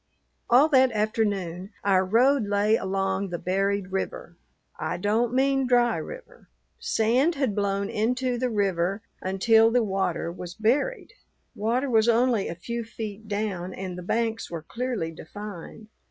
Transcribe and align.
All 0.49 0.67
that 0.69 0.91
afternoon 0.93 1.73
our 1.83 2.03
road 2.03 2.47
lay 2.47 2.75
along 2.75 3.29
the 3.29 3.37
buried 3.37 3.91
river. 3.91 4.35
I 4.79 4.97
don't 4.97 5.31
mean 5.31 5.67
dry 5.67 5.97
river. 5.97 6.49
Sand 6.79 7.35
had 7.35 7.53
blown 7.53 7.87
into 7.87 8.39
the 8.39 8.49
river 8.49 9.03
until 9.21 9.69
the 9.69 9.83
water 9.83 10.31
was 10.31 10.55
buried. 10.55 11.13
Water 11.53 11.87
was 11.87 12.09
only 12.09 12.47
a 12.47 12.55
few 12.55 12.83
feet 12.83 13.27
down, 13.27 13.75
and 13.75 13.95
the 13.95 14.01
banks 14.01 14.49
were 14.49 14.63
clearly 14.63 15.11
defined. 15.11 15.87